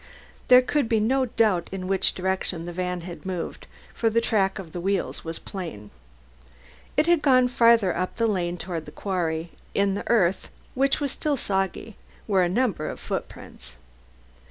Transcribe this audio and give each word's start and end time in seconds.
There 0.47 0.63
could 0.63 0.89
be 0.89 0.99
no 0.99 1.27
doubt 1.27 1.69
in 1.71 1.87
which 1.87 2.15
direction 2.15 2.65
the 2.65 2.73
van 2.73 3.01
had 3.01 3.23
moved, 3.23 3.67
for 3.93 4.09
the 4.09 4.19
track 4.19 4.57
of 4.57 4.71
the 4.71 4.81
wheels 4.81 5.23
was 5.23 5.37
plain. 5.37 5.91
It 6.97 7.05
had 7.05 7.21
gone 7.21 7.47
farther 7.47 7.95
up 7.95 8.15
the 8.15 8.25
lane 8.25 8.57
toward 8.57 8.87
the 8.87 8.91
quarry. 8.91 9.51
In 9.75 9.93
the 9.93 10.09
earth, 10.09 10.49
which 10.73 10.99
was 10.99 11.11
still 11.11 11.37
soggy, 11.37 11.97
were 12.27 12.41
a 12.41 12.49
number 12.49 12.89
of 12.89 12.99
footprints. 12.99 13.75